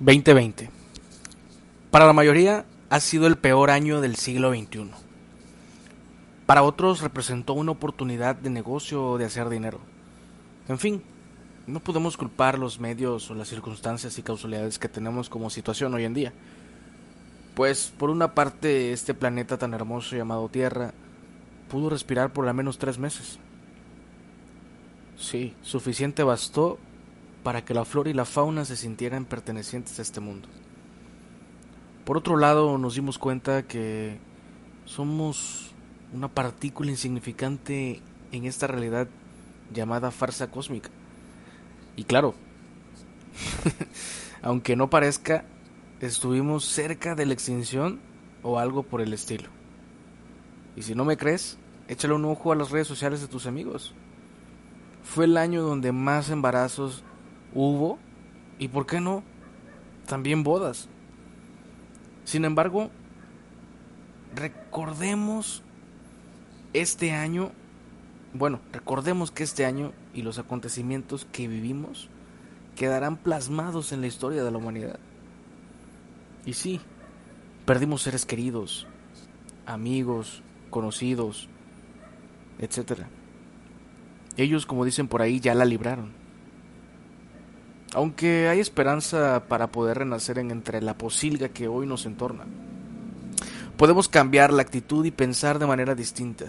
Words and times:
2020. 0.00 0.70
Para 1.90 2.06
la 2.06 2.12
mayoría 2.12 2.64
ha 2.90 2.98
sido 2.98 3.28
el 3.28 3.36
peor 3.36 3.70
año 3.70 4.00
del 4.00 4.16
siglo 4.16 4.50
XXI. 4.50 4.90
Para 6.46 6.64
otros 6.64 7.00
representó 7.00 7.52
una 7.54 7.72
oportunidad 7.72 8.34
de 8.34 8.50
negocio 8.50 9.04
o 9.04 9.18
de 9.18 9.24
hacer 9.24 9.48
dinero. 9.48 9.78
En 10.68 10.78
fin, 10.78 11.02
no 11.68 11.78
podemos 11.78 12.16
culpar 12.16 12.58
los 12.58 12.80
medios 12.80 13.30
o 13.30 13.34
las 13.34 13.48
circunstancias 13.48 14.18
y 14.18 14.22
causalidades 14.22 14.80
que 14.80 14.88
tenemos 14.88 15.30
como 15.30 15.48
situación 15.48 15.94
hoy 15.94 16.04
en 16.04 16.14
día. 16.14 16.32
Pues 17.54 17.92
por 17.96 18.10
una 18.10 18.34
parte 18.34 18.92
este 18.92 19.14
planeta 19.14 19.58
tan 19.58 19.74
hermoso 19.74 20.16
llamado 20.16 20.48
Tierra 20.48 20.92
pudo 21.70 21.88
respirar 21.88 22.32
por 22.32 22.48
al 22.48 22.54
menos 22.54 22.78
tres 22.78 22.98
meses. 22.98 23.38
Sí, 25.16 25.54
suficiente 25.62 26.24
bastó 26.24 26.78
para 27.44 27.64
que 27.64 27.74
la 27.74 27.84
flora 27.84 28.10
y 28.10 28.14
la 28.14 28.24
fauna 28.24 28.64
se 28.64 28.74
sintieran 28.74 29.26
pertenecientes 29.26 29.98
a 29.98 30.02
este 30.02 30.18
mundo. 30.18 30.48
Por 32.04 32.16
otro 32.16 32.36
lado, 32.36 32.76
nos 32.78 32.96
dimos 32.96 33.18
cuenta 33.18 33.62
que 33.62 34.18
somos 34.86 35.72
una 36.12 36.28
partícula 36.28 36.90
insignificante 36.90 38.00
en 38.32 38.46
esta 38.46 38.66
realidad 38.66 39.08
llamada 39.72 40.10
farsa 40.10 40.50
cósmica. 40.50 40.90
Y 41.96 42.04
claro, 42.04 42.34
aunque 44.42 44.74
no 44.74 44.90
parezca, 44.90 45.44
estuvimos 46.00 46.64
cerca 46.64 47.14
de 47.14 47.26
la 47.26 47.34
extinción 47.34 48.00
o 48.42 48.58
algo 48.58 48.82
por 48.82 49.00
el 49.00 49.12
estilo. 49.12 49.48
Y 50.76 50.82
si 50.82 50.94
no 50.94 51.04
me 51.04 51.16
crees, 51.16 51.58
échale 51.88 52.14
un 52.14 52.24
ojo 52.24 52.52
a 52.52 52.56
las 52.56 52.70
redes 52.70 52.86
sociales 52.86 53.20
de 53.20 53.28
tus 53.28 53.46
amigos. 53.46 53.94
Fue 55.02 55.26
el 55.26 55.36
año 55.36 55.62
donde 55.62 55.92
más 55.92 56.30
embarazos 56.30 57.04
hubo 57.54 57.98
y, 58.58 58.68
¿por 58.68 58.86
qué 58.86 59.00
no? 59.00 59.22
También 60.06 60.42
bodas. 60.42 60.88
Sin 62.24 62.44
embargo, 62.44 62.90
recordemos 64.34 65.62
este 66.72 67.12
año, 67.12 67.52
bueno, 68.32 68.60
recordemos 68.72 69.30
que 69.30 69.44
este 69.44 69.64
año 69.64 69.92
y 70.12 70.22
los 70.22 70.38
acontecimientos 70.38 71.26
que 71.30 71.48
vivimos 71.48 72.08
quedarán 72.76 73.16
plasmados 73.16 73.92
en 73.92 74.00
la 74.00 74.06
historia 74.06 74.42
de 74.42 74.50
la 74.50 74.58
humanidad. 74.58 74.98
Y 76.44 76.54
sí, 76.54 76.80
perdimos 77.64 78.02
seres 78.02 78.26
queridos, 78.26 78.86
amigos, 79.66 80.42
conocidos, 80.70 81.48
etc. 82.58 83.02
Ellos, 84.36 84.66
como 84.66 84.84
dicen 84.84 85.08
por 85.08 85.22
ahí, 85.22 85.40
ya 85.40 85.54
la 85.54 85.64
libraron. 85.64 86.23
Aunque 87.94 88.48
hay 88.48 88.58
esperanza 88.58 89.44
para 89.46 89.68
poder 89.68 89.98
renacer 89.98 90.40
en 90.40 90.50
entre 90.50 90.82
la 90.82 90.98
posilga 90.98 91.50
que 91.50 91.68
hoy 91.68 91.86
nos 91.86 92.06
entorna. 92.06 92.44
Podemos 93.76 94.08
cambiar 94.08 94.52
la 94.52 94.62
actitud 94.62 95.04
y 95.04 95.12
pensar 95.12 95.60
de 95.60 95.66
manera 95.66 95.94
distinta. 95.94 96.46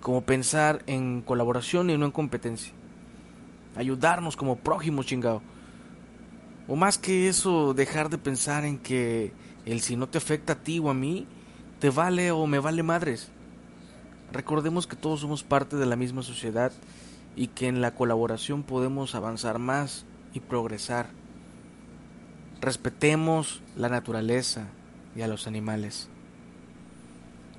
Como 0.00 0.22
pensar 0.22 0.84
en 0.86 1.22
colaboración 1.22 1.90
y 1.90 1.98
no 1.98 2.06
en 2.06 2.12
competencia. 2.12 2.72
Ayudarnos 3.74 4.36
como 4.36 4.56
prójimos, 4.56 5.06
chingado. 5.06 5.42
O 6.68 6.76
más 6.76 6.98
que 6.98 7.28
eso, 7.28 7.74
dejar 7.74 8.08
de 8.08 8.18
pensar 8.18 8.64
en 8.64 8.78
que 8.78 9.32
el 9.66 9.80
si 9.80 9.96
no 9.96 10.08
te 10.08 10.18
afecta 10.18 10.52
a 10.52 10.62
ti 10.62 10.78
o 10.78 10.88
a 10.88 10.94
mí, 10.94 11.26
te 11.80 11.90
vale 11.90 12.30
o 12.30 12.46
me 12.46 12.60
vale 12.60 12.84
madres. 12.84 13.28
Recordemos 14.32 14.86
que 14.86 14.94
todos 14.94 15.18
somos 15.18 15.42
parte 15.42 15.74
de 15.74 15.86
la 15.86 15.96
misma 15.96 16.22
sociedad 16.22 16.70
y 17.34 17.48
que 17.48 17.66
en 17.66 17.80
la 17.80 17.96
colaboración 17.96 18.62
podemos 18.62 19.16
avanzar 19.16 19.58
más 19.58 20.06
y 20.38 20.40
progresar. 20.40 21.10
Respetemos 22.60 23.60
la 23.76 23.88
naturaleza 23.88 24.68
y 25.14 25.22
a 25.22 25.28
los 25.28 25.46
animales, 25.46 26.08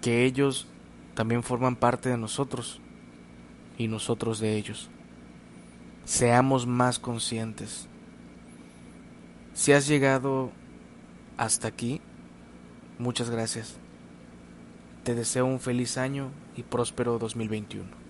que 0.00 0.24
ellos 0.24 0.68
también 1.14 1.42
forman 1.42 1.76
parte 1.76 2.08
de 2.08 2.16
nosotros 2.16 2.80
y 3.76 3.88
nosotros 3.88 4.38
de 4.38 4.56
ellos. 4.56 4.88
Seamos 6.04 6.66
más 6.66 6.98
conscientes. 6.98 7.88
Si 9.54 9.72
has 9.72 9.88
llegado 9.88 10.52
hasta 11.36 11.68
aquí, 11.68 12.00
muchas 12.98 13.30
gracias. 13.30 13.76
Te 15.02 15.14
deseo 15.14 15.46
un 15.46 15.60
feliz 15.60 15.98
año 15.98 16.30
y 16.56 16.62
próspero 16.62 17.18
2021. 17.18 18.05